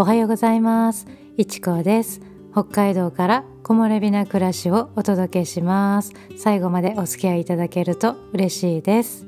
[0.00, 1.06] おはようございます。
[1.36, 2.22] いちこです。
[2.52, 6.14] 北海道から木漏れ日な暮らしをお届けします。
[6.38, 9.26] 最後までお付き合いいただけると嬉しいです。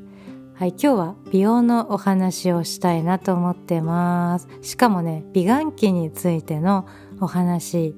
[0.54, 4.48] はい、今日は美容のお話をしたいなと思ってます。
[4.62, 6.86] しかもね美顔器についての
[7.20, 7.95] お話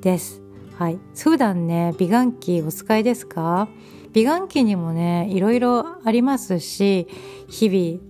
[0.00, 0.42] です。
[0.76, 3.68] はい普段ね美顔器お使いですか？
[4.12, 7.06] 美顔器にもねいろいろありますし
[7.48, 8.00] 日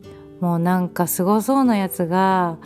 [0.40, 2.56] 々もうなんかすごそうなやつが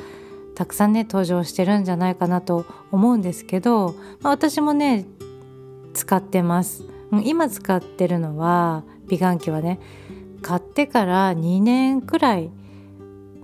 [0.58, 5.06] たくさんね登場してるんじゃないかなと思うんですけど、まあ、私もね
[5.94, 6.82] 使ってます。
[7.22, 9.78] 今使ってるのは美顔器はね
[10.42, 12.50] 買ってから2年くらい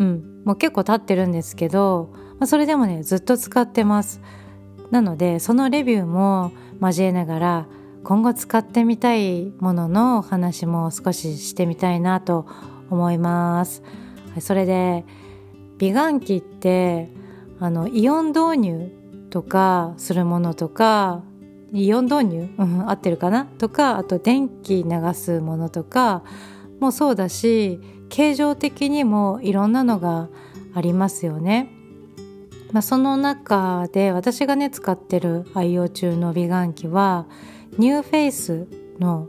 [0.00, 4.20] うんもう結構経ってるんですけど、まあ、それでもねずっと使ってます。
[4.90, 6.50] なのでそのレビューも
[6.82, 7.66] 交えながら
[8.02, 12.48] 今後使ってみたいもののお話も少ししてみたいなと
[12.90, 13.84] 思います。
[14.40, 15.04] それで
[15.78, 17.10] 美顔器って
[17.60, 18.92] あのイオン導入
[19.30, 21.22] とかするものとか
[21.72, 22.48] イオン導入、
[22.86, 23.46] 合ってるかな？
[23.46, 26.22] とかあと電気流すものとか
[26.78, 30.28] もそうだし形状的にもいろんなのが
[30.72, 31.70] ありますよね。
[32.70, 37.26] まあ、その中で私がね使ってる愛用中の美顔器は
[37.78, 38.68] NuFACE
[39.00, 39.28] の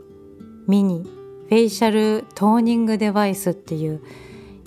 [0.68, 1.04] Mini
[1.48, 4.02] Facial Toning Device っていう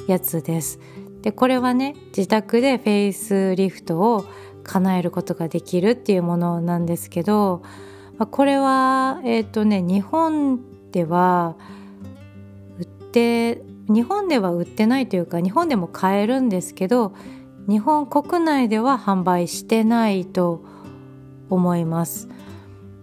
[0.07, 0.79] やつです。
[1.21, 4.25] でこれはね自宅でフェイスリフトを
[4.63, 7.63] 叶えることができるっていうものなんですけど、
[8.31, 10.59] これはえっ、ー、とね日本
[10.91, 11.55] では
[12.77, 17.13] 売って日本では売ってないというか日本でも買えるんですけど
[17.67, 20.63] 日本国内では販売してないと
[21.49, 22.29] 思います。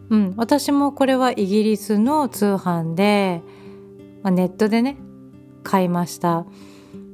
[0.08, 3.42] うん、私もこれはイギリスの通販で、
[4.22, 4.96] まあ、ネットでね
[5.64, 6.46] 買いました。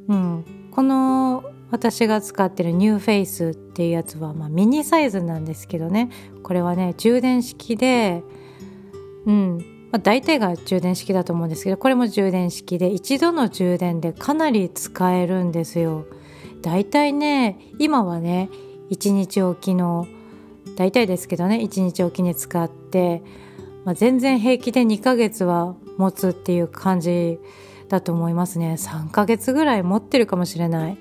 [0.08, 6.10] うん、この私が使ってる NuFACE っていうやつは、まあ、ミニサイズなんですけどね。
[6.42, 8.22] これはね充電式で
[9.26, 9.58] うん、
[9.90, 16.06] まあ、大体が充電式だと思うんですけどこれも充電式で一度の充電でかなり使えるんですよ。
[16.62, 18.48] 大体ね今はね
[18.90, 20.06] 1日おきの
[20.76, 23.22] 大体ですけどね1日おきに使って、
[23.84, 27.38] まあ、全然平気で2ヶ月は持つっていう感じで
[27.92, 28.76] だと思いますね。
[28.78, 30.98] 3ヶ月ぐらい持ってるかもしれない。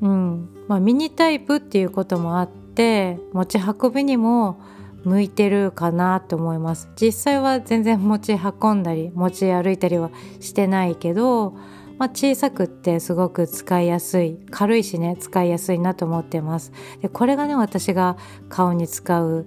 [0.00, 0.48] うん。
[0.68, 4.60] まあミニタイプっていうこともあって持ち運びにも
[5.02, 6.88] 向いてるかなと思います。
[6.94, 11.56] 実際は全然持ち運んだり持ち歩いたりはしてないけど、
[11.98, 16.70] まあ、小さくってすごく使いやすい軽いしね使いやすいなと思ってます。
[17.02, 18.16] でこれがね私が
[18.48, 19.46] 顔に使う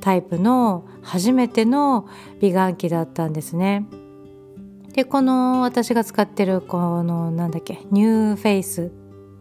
[0.00, 2.08] タイプの初めての
[2.40, 3.86] 美顔器だったんですね。
[4.92, 8.92] でこの私が使ってるこのなんだっけ NuFACE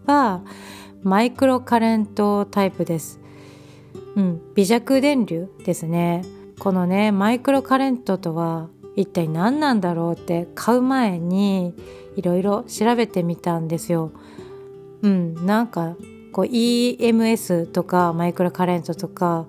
[0.05, 0.41] は
[1.03, 3.19] microcurrent タイプです。
[4.15, 6.23] うん、微弱電流ですね。
[6.59, 11.73] このねマイクロカレントとは一体何なんだろうって買う前に
[12.15, 14.11] いろいろ調べてみたんですよ。
[15.01, 15.95] うん、なんか
[16.31, 19.47] こう EMS とかマイクロカレントとか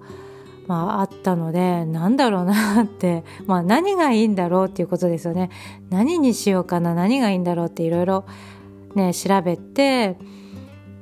[0.66, 5.50] まあ、あったのでなんだろうなって、 まあ、何がいいんだろうっていうことですよね。
[5.90, 8.24] 何にしようかな何がいいんだろうっていろいろ
[8.94, 10.18] ね調べて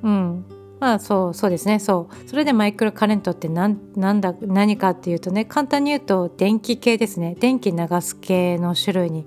[0.03, 0.45] うん。
[0.81, 1.79] まあそうそうですね。
[1.79, 2.29] そう。
[2.29, 7.37] それでマイクロカレントって何なんだ何かっていうとね簡単に言うと電気系ですね。
[7.39, 9.27] 電気流す系の種類に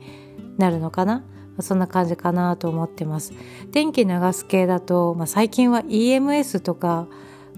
[0.57, 1.23] なるのかな。
[1.59, 3.33] そんな感じかなと思ってます。
[3.72, 7.07] 電気流す系だと、まあ、最近は EMS とか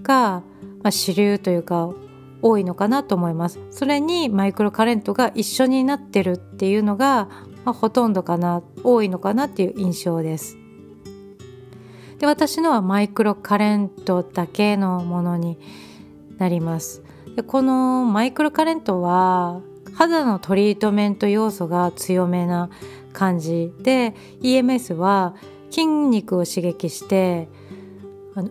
[0.02, 0.42] が、
[0.82, 1.90] まあ、主流というか
[2.42, 3.60] 多いのかなと思います。
[3.70, 7.28] それにマイクロカレントが一緒になってるっていうのが、
[7.64, 10.56] まあ、ほとんどかな多いのかなっていう印象です。
[12.18, 15.58] で私のはマイクロカレントだけのものに
[16.38, 17.02] なります。
[17.34, 19.60] でこのマイクロカレントは
[19.94, 22.70] 肌のトリートメント要素が強めな
[23.12, 25.34] 感じで EMS は
[25.70, 27.48] 筋肉を刺激して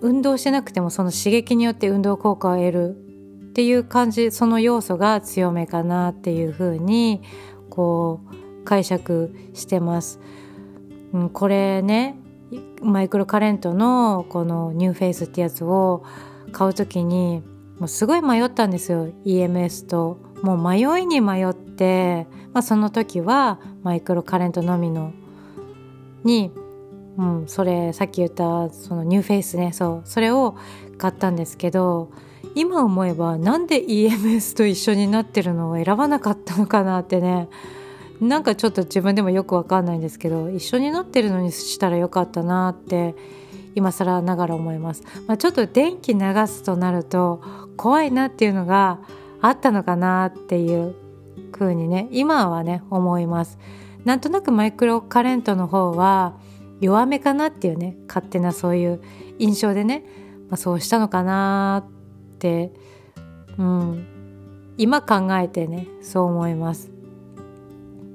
[0.01, 3.04] 運動してなくてもその刺激によって運動効果を得る
[3.55, 7.21] っていう感じその要素が強めかなっていうふうに
[7.69, 8.19] こ
[8.61, 10.19] う解釈してます。
[11.13, 12.17] うん、これね
[12.81, 16.03] microcurrent のこの NuFACE ってやつを
[16.51, 17.43] 買う時に
[17.79, 20.17] もうすごい迷ったんですよ EMS と。
[20.41, 25.13] もう迷いに迷って、まあ、その時はマイクロカレントのみの
[26.25, 26.51] に、
[27.17, 30.57] うん、それさっき言ったその NuFACE ねそうそれを
[30.97, 32.11] 買ったんですけど
[32.53, 37.49] 今思えばなんで EMS と一緒になってるのを選ばなかったのかなってね。
[38.21, 43.13] なんかちょっと自分でもよくわかんないんですけど一緒になってるのにしたらよかったなって
[43.75, 47.43] 今更ながら思います、まあ、ちょっと電気流すとなると
[47.75, 48.99] 怖いなっていうのが
[49.41, 50.95] あったのかなっていう
[51.51, 53.57] 風にね今はね思います。
[54.05, 56.37] なんとなくマイクロカレントの方は
[56.79, 59.01] 弱めかなっていうね勝手なそういう
[59.39, 60.05] 印象でね、
[60.49, 61.94] まあ、そうしたのかなっ
[62.45, 62.71] て
[63.57, 64.07] うん
[64.77, 66.91] 今考えてねそう思います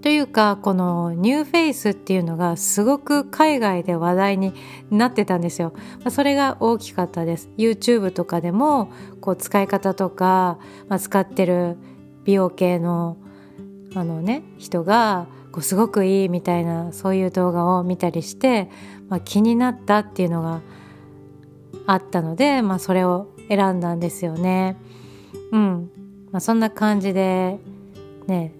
[0.02, 4.54] というかこの NuFACE っていうのがすごく海外で話題に
[4.90, 5.74] なってたんですよ。
[6.08, 7.50] それが大きかったです。
[7.58, 8.90] YouTube とかでも
[9.20, 11.76] こう使い方とか、まあ、使ってる
[12.24, 13.18] 美容系の
[13.94, 18.70] あのね人がこうすごくいいみたいなそういう動画を見たりして、
[19.10, 20.62] まあ、気になったっていうのが
[21.86, 24.76] あったので、まあ、それを選んだんですよね。
[25.50, 25.90] うん、
[26.30, 27.58] まあ、そんな感じで
[28.26, 28.54] ね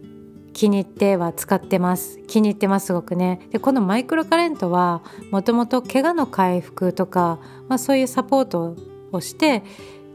[0.53, 2.19] 気に入っては使ってます。
[2.27, 3.41] 気に入ってますすごくね。
[3.51, 7.39] でこのマイクロカレントはもともと怪我の回復とか、
[7.69, 8.77] まあ、そういうサポート
[9.13, 9.63] をして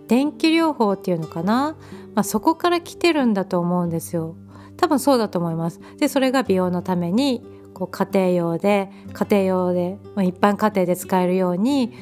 [0.07, 1.75] 電気療法っていうのかな、
[2.13, 4.36] まあ、そこから来てるんだと思うんですよ。
[4.77, 5.80] 多分そうだと思います。
[5.98, 7.44] でそれが美容のために
[7.74, 11.94] こう家庭用で家庭用で、まあ、一般家庭で使えるように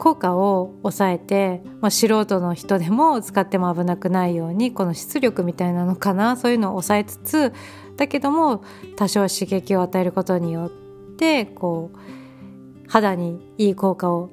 [0.00, 6.36] 効果を抑えて、まあ、素人の人でも使っても危なくないようにこの出力みたいなのかな。
[6.38, 7.52] そういうのを抑えつつ
[7.98, 8.64] だけども
[8.96, 10.70] 多少刺激を与えることによっ
[11.16, 14.30] てこう肌にいい効果を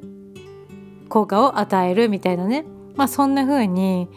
[1.09, 2.65] 効果を与えるみたいなね、
[2.95, 4.07] まあ、そんな風に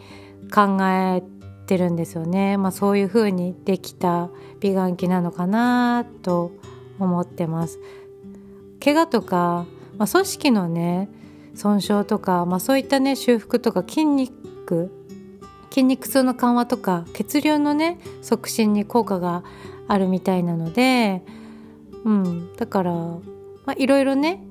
[0.54, 1.22] 考え
[1.66, 4.30] てるんですよね、まあ、そういう風にできた
[4.60, 6.52] 美顔器なのかなと
[7.00, 7.80] 思ってます。
[8.82, 9.66] 怪我とか、
[9.98, 11.08] まあ、組織のね
[11.60, 14.90] 損傷とか、まあ、そういったね修復とか筋肉
[15.68, 19.44] 筋肉痛の緩和とか血流のね促進に効果が
[19.86, 21.22] あるみたいなので、
[22.04, 23.20] うん、だから、ま
[23.66, 24.42] あ、いろいろね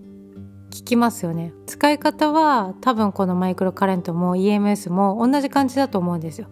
[0.69, 1.51] 聞きますよね。
[1.65, 6.47] 使い方は多分このマイクロカレントも EMS も同じ感じだと思うんですよ。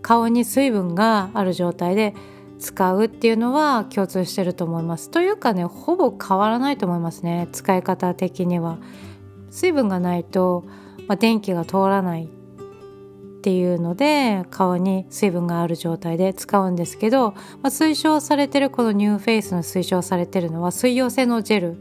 [0.00, 2.14] 顔に水分がある状態で
[2.58, 5.10] 使うっていうのは共通してると思います。
[5.10, 8.78] というかねほぼ変わらないと思いますね使い方的には。
[9.50, 10.64] 水分がないと、
[11.06, 21.76] まあ、電気が通らないっていうので顔に水分がある状態で使うんですけど、まあ、推奨されてるこの NuFACEの推奨されてるのは水溶性のジェル、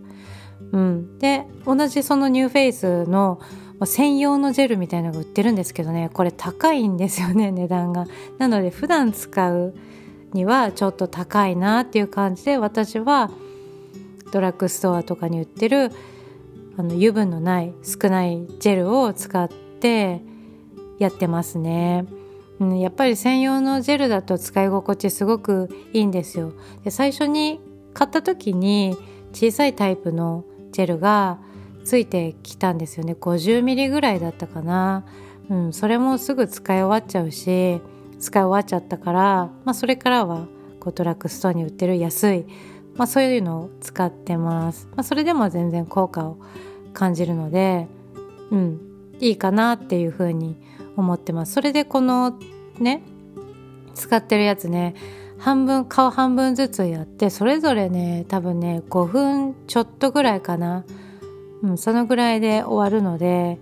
[0.72, 3.42] うん、で同じその NuFACEの
[3.86, 8.08] 専用のジェルみたいなのが売ってるんですけどねこれ高いんですよね 値段が。
[8.38, 9.74] なので普段使う
[10.34, 13.30] にはちょっと高いなっていう感じで私は
[14.32, 15.92] ドラッグストアとかに売ってる
[16.78, 20.22] あの油分のない少ないジェルを使って
[21.00, 22.06] やってますね。
[22.60, 26.54] うん、やっぱり専用のジェルだと使い心地すごくいいんですよ。
[26.84, 27.60] で最初に
[27.94, 28.96] 買った時に
[29.34, 31.40] 小さいタイプのジェルが
[31.84, 35.06] ついてきたんですよね 50ml ぐらいだったかな、
[35.50, 37.82] うん、それもすぐ使い終わっちゃうし
[38.20, 40.48] 使い終わっちゃったから、まあ、それからは
[40.80, 42.46] こうドラッグストアに売ってる安い、
[42.98, 46.38] まあ、そういうのを使ってます、まあ、それでも全然効果を
[46.94, 47.88] 感じるので、
[48.52, 48.82] うん、
[49.20, 50.58] いいかなっていうふうに
[50.96, 51.54] 思ってます。
[51.54, 52.40] それでこの
[52.80, 53.04] ね
[53.94, 54.96] 使ってるやつね
[55.38, 60.86] 半分顔半分ずつやってそれぞれね多分ね5分ちょっとぐらいかな、
[61.62, 63.60] うん、そのぐらいで終わるので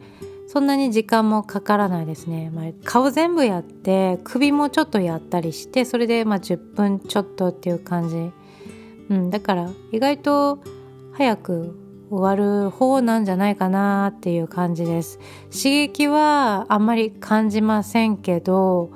[0.47, 8.31] そんなに時間もかからないですね、まあ、顔全部やって首もちょっとやったりしてそれでま10分ちょっとっていう感じ、
[9.09, 10.59] うん、だから意外と
[11.13, 15.19] 早く終わる方なんじゃないかなっていう感じです。
[15.51, 18.91] 刺激はあんまり感じませんけど、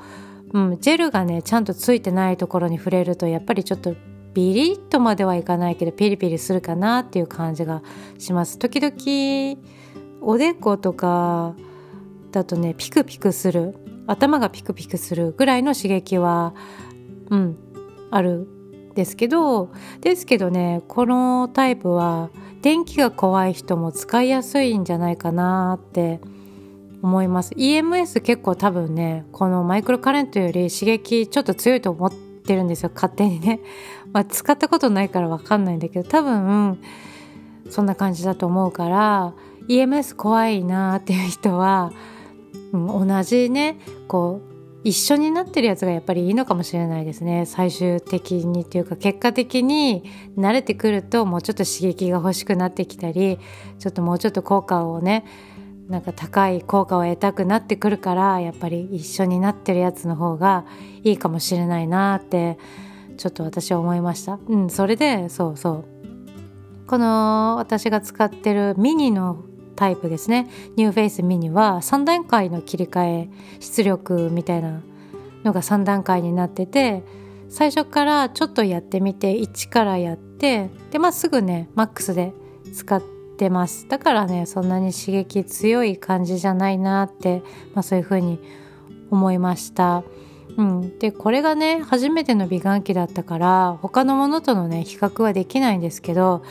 [0.54, 3.96] うん、ジェルがねちゃんとついてないところに触れるとやっぱりちょっと
[4.34, 7.82] ビリッとまではいかないけどピリピリするかなっていう感じが
[8.18, 8.60] します。
[8.60, 9.62] 時々
[10.22, 11.56] おでことか
[12.32, 13.76] だとねピクピクする。
[14.08, 16.56] 頭がピクピクするぐらいの刺激は
[17.30, 17.58] うん
[18.10, 18.48] ある
[18.96, 19.70] ですけど
[20.02, 22.30] ですけどねこのタイプは
[22.62, 26.20] 電気が怖い人も使いやすいんじゃないかなって
[27.02, 27.54] 思います。
[27.54, 32.92] EMS 結構多分ねこのマイクロカレントより刺激ちょっと強いと思ってるんですよ。
[32.94, 33.62] 勝手にね、
[34.12, 36.80] まあ、使ったことないから分かんないんだけど多分
[37.70, 39.34] そんな感じだと思うから
[39.70, 41.94] EMS 怖いなっていう人は、
[42.74, 43.78] うん、同じね
[44.08, 44.49] こう
[44.84, 47.46] 一緒になってるやつがやっぱりいいのかもしれないですね。
[47.46, 50.04] 最終的にっていうか結果的に
[50.38, 53.40] 慣れてくるともうちょっと刺激が欲しくなってきたり
[53.78, 55.26] ちょっともうちょっと効果をね
[55.90, 60.66] なんか高い効果を得たくなってくるからやっぱり一緒になってるやつの方が
[61.04, 62.58] いいかもしれないなって
[63.18, 64.40] ちょっと私は思いました。
[64.48, 65.86] うんそれでそうそう。
[66.88, 69.44] この私が使ってるミニの
[69.80, 70.50] タイプですね。
[70.76, 73.30] ニューフェイスミニは3段階の切り替え
[73.62, 74.82] 出力みたいな
[75.46, 77.02] のが3段階になってて
[77.48, 82.34] 最初からちょっとやってみて1からやってでまあすぐねマックスで
[82.74, 83.02] 使っ
[83.38, 83.88] てます。
[83.88, 87.42] だからねそんなに刺激強い感じじゃないなって、
[87.74, 88.38] まあ、そういう風に
[89.10, 90.04] 思いました。
[90.58, 96.44] うん、でこれがね初めての美顔器だったから他のものとのね比較はできないんですけど、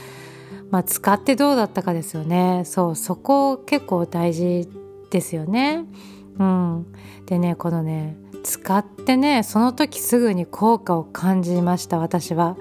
[0.71, 4.69] まあ、使ってどうだったかですよねそうそこ結構大事
[5.11, 5.85] ですよね。
[6.39, 6.87] うん、
[7.27, 12.57] でねこのね使ってねその時すぐに効果を感じました私は。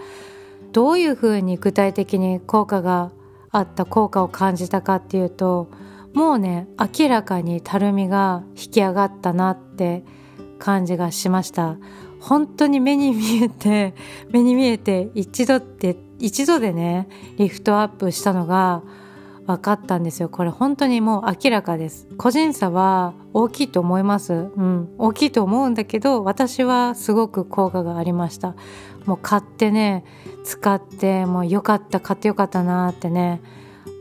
[0.71, 3.11] どういうふうに具体的に効果が
[3.51, 5.69] あった効果を感じたかっていうと
[6.13, 10.03] もうね明らかにたるみが引き上がったなって
[10.59, 11.77] 感じがしました
[12.19, 13.93] 本当に目に見えて
[14.29, 17.07] 目に見えて一度って一度でね
[17.37, 18.83] リフトアップしたのが
[19.45, 20.29] 分かったんですよ。
[20.29, 22.07] これ本当にもう明らかです。
[22.17, 24.33] 個人差は大きいと思います。
[24.33, 24.89] うん。
[24.97, 28.55] 大きいと思うんだけど私はすごく効果がありました。
[29.05, 30.03] もう買ってね
[30.43, 33.41] 使ってもうよかった買って良かったなってね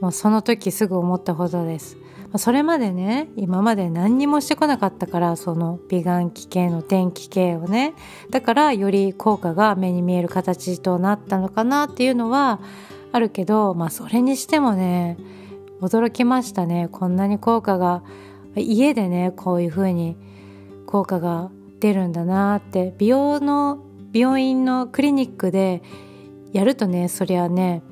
[0.01, 1.97] もうその時すぐ思ったほどです。
[2.35, 7.95] それまでね今まで何にもしてこなかったからその美顔器系の電気系をね。
[8.31, 12.61] だからより効果が目に見える形となったのかなっていうのは
[13.13, 15.17] あるけどまあそれにしてもね
[15.81, 16.89] 驚きましたね。
[16.91, 18.03] こんなに効果が
[18.57, 20.17] 家でねこういう風に
[20.87, 22.95] 効果が出るんだなって。
[22.99, 23.79] 美容の
[24.13, 25.83] 病院のクリニックで
[26.53, 27.83] やるとねそりゃね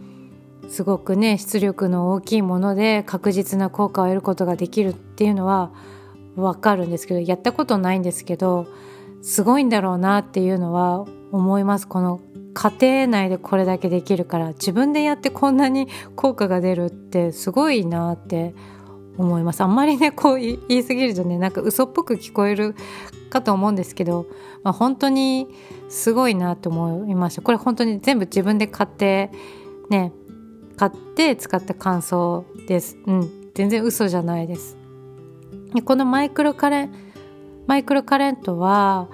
[0.69, 5.73] すごくね出力の大きいもので確実な効果を得ることができるっていうのは
[6.37, 8.67] わかるんですけどやったことないんですけど
[9.23, 11.89] すごいんだろうなっていうのは思います。
[11.89, 12.21] この
[12.55, 18.55] 家庭内でこれだけできるから自分でやってこんなに効果が出るってすごいなって
[19.17, 19.63] 思います。
[19.63, 22.77] あんまりねこう言い過ぎるとねなんか嘘っぽく聞こえる
[23.31, 24.27] かと思うんですけど、
[24.63, 25.49] まあ、本当に
[25.89, 27.43] すごいなと思いました。
[27.43, 29.33] これ本当に全部自分で買って
[29.91, 30.13] ね
[30.77, 32.97] 買って使った感想です。
[33.07, 34.77] うん、全然嘘じゃないです。
[35.75, 36.95] でこのマイクロカレン
[37.67, 39.09] マイクロカレントは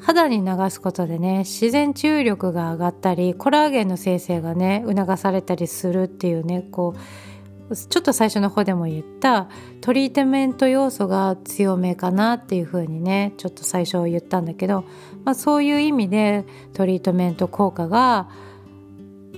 [0.00, 9.48] 肌に流すことでね自然治癒力が上がったりコラーゲンの生成がね促されたりするっていうねこうちょっと最初の方でも言った
[9.82, 14.84] トリートメント要素が強めかなっていう風にねちょっと最初言ったんだけど、
[15.24, 18.30] まあ、そういう意味でトリートメント効果が、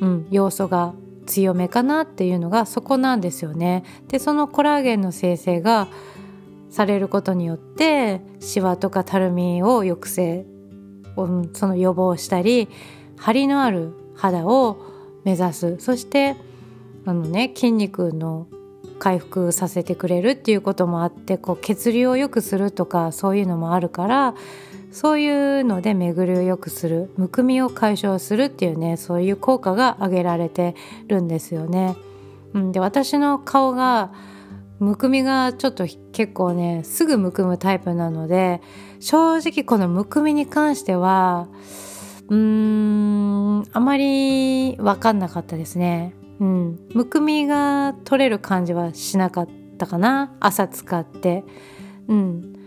[0.00, 0.94] うん、要素が
[1.30, 3.84] 強めかなっていうのがそこなんですよね。
[4.08, 5.86] でそのコラーゲンの生成が
[6.70, 10.46] されることによってシワとかたるみを抑制
[11.52, 12.68] その予防したり
[13.16, 14.78] 張りのある肌を
[15.24, 16.36] 目指すそして
[17.06, 18.48] あのね筋肉の
[18.98, 24.34] 回復させてくれるっていうこともあってこう血流を良くするとかそういうのもあるから
[24.90, 30.74] そういうので巡りを良くするむくみを解消するっていうねそういう効果が挙げられて
[31.06, 31.96] るんですよね。
[32.54, 34.12] うん、で私の顔が
[34.80, 38.60] むくみがちょっと結構ねすぐむくむタイプなので
[38.98, 41.48] 正直このむくみに関しては
[42.28, 46.14] うーんあまり分かんなかったですね。
[46.40, 51.44] うん、むくみが取れる感じはしなかったかな朝使って。
[52.08, 52.59] うん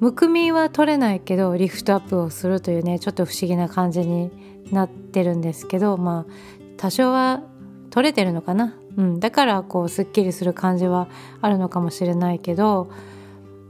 [0.00, 4.30] むくみは取れないけどリフトアップをするというねちょっと不思議な感じに
[4.70, 6.32] なってるんですけどまあ
[6.76, 7.42] 多少は
[7.90, 11.08] 取れてるのかな、うん、だからこうすっきりする感じは
[11.40, 12.90] あるのかもしれないけど、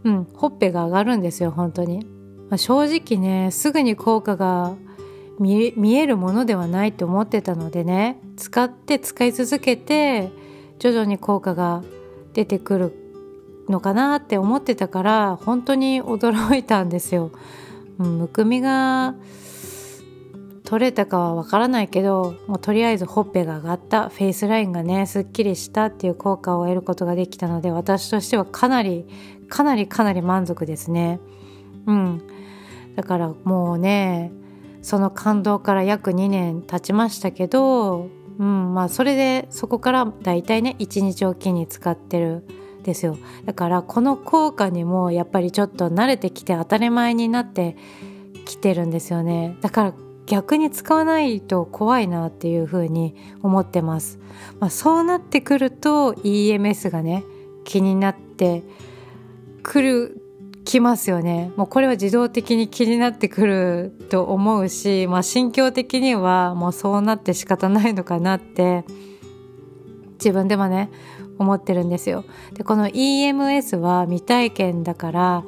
[0.05, 2.05] うん、ほっぺが上がるんですよ本当に、
[2.51, 4.75] まあ、正直ねすぐに効果が
[5.39, 10.31] 見えるものではないと思ってたのでね使って使い続けて
[10.79, 11.83] 徐々に効果が
[12.35, 12.93] 出てくる
[13.69, 17.31] のかなって思ってたから本当に驚いたんですよ。
[17.99, 19.15] うん、むくみが
[20.69, 29.07] 取れたかはわからないけどもうとりあえずほっぺが上がったフェイスラインがねすっきりしたっていう効果を得ることができたので私としてはかなり
[29.49, 31.21] かなりかなり満足ですね。
[31.87, 32.23] うん、
[32.97, 34.31] だからもうね
[34.83, 42.45] その感動から約2年経ちましたけど、うんまあ、それでそこからだいたいね1日おきに使ってる
[42.83, 43.19] ですよ。
[43.45, 47.77] だからこの効果にもやっぱりちょっと慣れてきて当たり前になって
[48.45, 49.57] きてるんですよね。
[49.61, 49.95] だから
[50.27, 54.19] 逆に使わないと怖いなっていう風に思ってます、
[54.61, 57.25] まあ、そうなってくると EMS がね
[57.65, 58.63] 気になって
[59.63, 60.23] くる
[60.65, 61.51] きますよね。
[61.57, 68.85] もうこれは自動的に気になってくると思うし、まあ、心境的にはもうそうなって仕方ないのかなって。
[70.19, 70.91] 自分でもね
[71.39, 72.25] 思ってるんですよ。
[72.53, 75.45] でこの EMS は未体験だから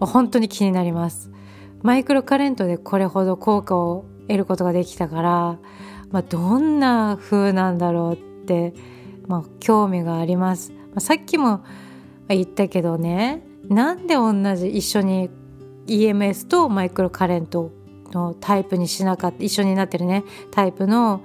[0.00, 1.30] 本当に気になります。
[1.82, 5.58] マイクロカレントでこれほど効果を得ることができたから、
[6.10, 8.74] まあ、どんな風なんだろうって、
[9.26, 10.72] まあ、興味があります。
[10.72, 11.64] まあ、さっきも
[12.28, 15.30] 言ったけどねなんで同じ一緒に
[15.86, 17.70] EMS とマイクロカレント
[18.12, 21.22] のタイプにしなかった一緒になってるねタイプの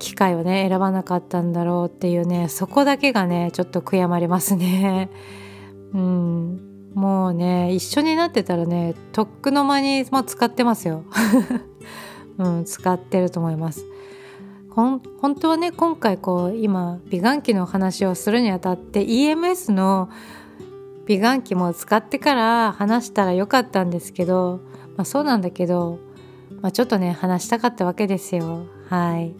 [0.00, 5.10] 機械をね選ばなかったんだろうっていうねそこだけがねちょっと悔やまれますね。
[5.94, 6.60] うん
[6.94, 11.04] もうね一緒になってたらねとっくの間にも使ってますよ。
[12.38, 13.84] うん、使ってると思います。
[14.74, 15.00] 本
[15.38, 20.08] 当はね今回こう今美顔器の話をするにあたって EMS の
[21.06, 24.60] 美顔器も使ってから話したらよかったんですけど、
[24.96, 25.98] まあ、そうなんだけど、
[26.62, 28.66] まあ、ちょっとね話したかったわけですよ。
[28.88, 29.34] はい。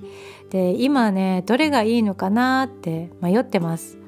[0.51, 3.99] で今ねどれがいいのかなって迷ってます。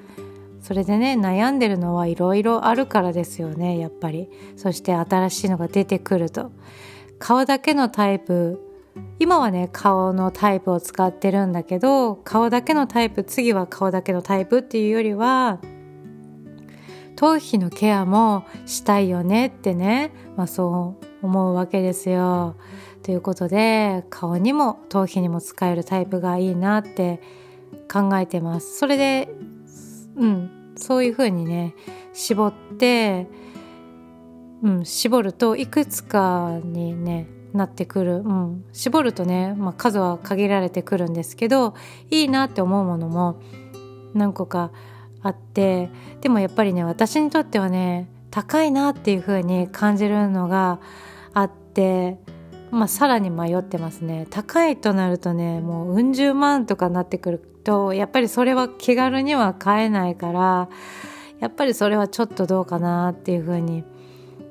[0.61, 4.29] それでね悩んでるのはいろいろあるからですよねやっぱり。
[4.57, 6.53] そして新しいのが出てくると。
[7.19, 8.61] 顔だけのタイプ
[9.19, 15.61] 今はね顔のタイプを使ってるんだけど顔だけのタイプ次は顔だけのタイプっていうよりは
[17.17, 22.57] 頭皮のケアもしたいよねってね、まあ、そう思うわけですよ。
[23.03, 27.21] ということで顔にも頭皮にも使えるタイプがいいなって
[27.91, 28.79] 考えてます。
[28.79, 29.29] それで
[30.17, 31.75] うんそういう風にね
[32.13, 33.27] 絞って
[34.63, 41.75] うん絞るといくつかにねなってくる、うん、絞るとね、まあ、数は限られてくるんですけど
[42.11, 43.41] いいなって思うものも
[44.15, 44.71] 何個か
[45.23, 45.91] あって
[46.21, 50.81] でもやっぱりね私にとってはね高いなっていう風に感じるのが
[51.35, 52.19] あって、
[52.73, 60.69] まあ、さらに迷ってますね高いとなるとねもううん十万とかなってくるとやっぱりそれは気軽には買えないから
[61.39, 63.85] やっぱりそれはちょっとどうかなっていう風に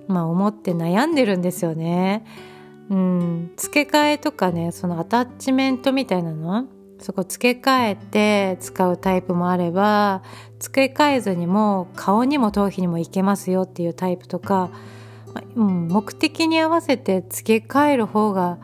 [0.08, 2.26] まあ思って悩んでるんですよね。
[2.90, 6.68] うん、付け替えとかねそのアタッチメントみたいなの
[7.00, 10.22] そこ付け替えて使うタイプもあれば
[10.60, 14.70] 付け替えずにも顔にも頭皮にもいけますよっていうタイプとか、
[15.56, 18.58] 目的に合わせて付け替える方が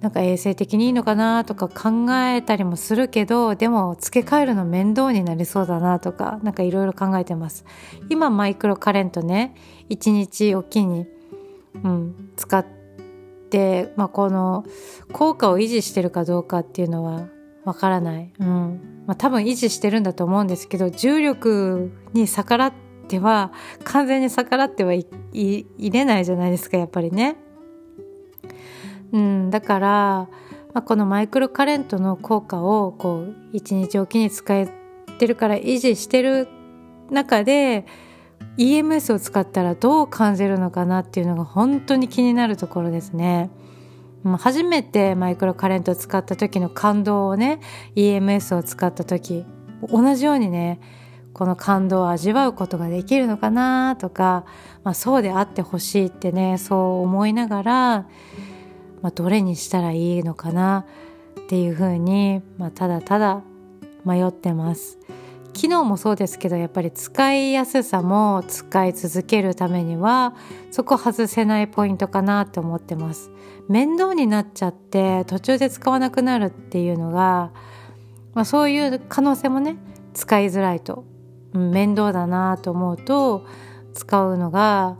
[0.00, 7.64] なんか衛生的にいいのかなとか考えたりもするけどでも付け替えるの面倒になりそうだなとか何かいろいろ考えてます。
[8.08, 9.54] 今マイクロカレントね
[9.90, 11.06] 1日おきに
[11.84, 12.64] うん、使っ
[13.50, 14.64] て、まあ、この
[15.12, 17.28] 効果を維持してるかどうかっていうのは
[17.64, 19.04] わからない、うん。
[19.06, 22.85] まあ、多分維持してるんだと思うんですけど重力に逆らって
[23.18, 23.52] は
[23.84, 27.36] 完全に逆らってはい入れないじゃないですかやっぱりね。
[29.12, 30.28] うん、だから、ま
[30.74, 34.68] あ、このマイクロカレントの効果をこう一日おきに使え
[35.18, 36.48] てるから維持してる
[37.10, 37.86] 中で
[38.58, 43.50] EMS を使ったらどう感じるのかなっていうのが本当に気になるところですね。
[44.38, 47.60] 初めてマイクロカレントを使った時の感動をね
[47.94, 49.44] EMS を使った時
[49.88, 50.80] 同じようにね
[51.36, 54.46] この感動を味わうことができるのかなとか、
[54.84, 58.06] まあ、そうであってほしいってねそう思いながら、
[59.02, 60.86] まあ、どれにしたらいいのかな
[61.38, 63.42] っていうふうに、まあ、ただただ
[64.06, 64.98] 迷ってます。
[65.52, 70.34] 機能もそうですけどやっぱり使いやすさも使い続けるためには
[70.70, 73.30] そこ外せないポイントかなって思ってます
[73.68, 77.52] 面倒になっちゃって途中で使わなくなるっていうのが、
[78.34, 79.76] まあ、そういう可能性もね
[80.12, 81.04] 使いづらいと、
[81.52, 83.46] 面倒だなと思うと
[83.94, 84.98] 使うのが、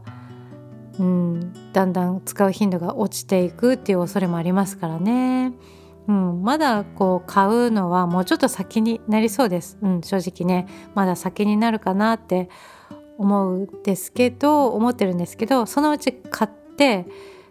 [0.99, 5.53] うん、だんだん使う頻度が落ちていくっていう恐れもありますからね。
[6.09, 12.49] うん、まだこう買うのはもうちょっと先になりそうです、うん、正直ねまだ先になるかなって
[13.19, 17.07] 思うんですけど思ってるんですけどそのうち買って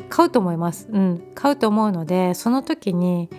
[0.10, 3.30] 買うと思います、うん、買うと思うのでその時に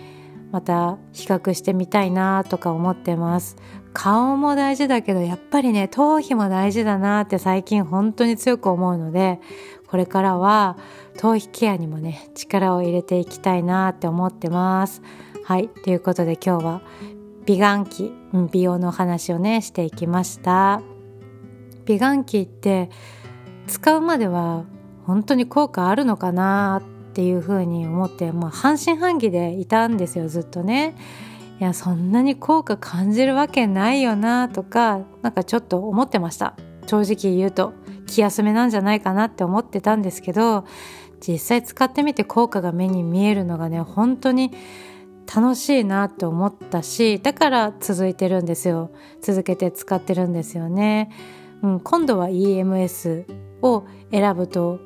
[0.51, 3.57] また比較してみたいなとか思ってます。
[3.99, 9.39] 顔も大事だけどやっぱりね頭皮も大事だなって最近本当に強く思うので
[9.87, 10.77] これからは
[11.17, 15.01] 頭皮ケアにもね力を入れていきたいなって思ってます。
[15.43, 15.69] はい。
[15.69, 16.81] ということで今日は
[17.47, 18.13] 美顔器
[18.51, 20.83] 美容の話をねしていきました。
[21.85, 22.91] 美顔器って
[23.65, 24.65] 使うまでは
[25.07, 30.93] 本当に効果あるのかなっていうふうに思って、まあ、半信半疑でいたんですよずっとね。
[31.59, 36.55] いやそんなに効果感じるわけないよなとかなんかちょっと思ってました。
[36.85, 37.73] 正直言うと
[38.05, 40.65] 気休めなんじゃないかなって思ってたんですけど
[41.25, 44.51] 実際使ってみて効果が目に見えるのがね本当に
[45.33, 48.91] 楽しいなと思ったしだから続いてるんですよ。
[49.21, 51.09] 続けて使ってるんですよね、
[51.61, 53.25] うん、今度は EMS
[53.61, 54.79] を選ぶと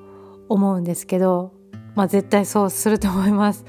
[0.50, 1.54] 思うんですけど、
[1.96, 3.66] まあ、絶対そうすると思います。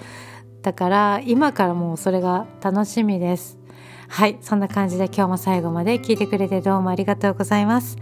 [0.63, 3.59] だから今からもうそれが楽しみです。
[4.09, 7.97] はいそんな感じで今日も最後まで聞いてくれてどうもありがとうございます。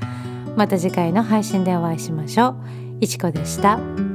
[0.56, 2.56] また次回の配信でお会いしましょう。
[3.00, 4.09] いちこでした。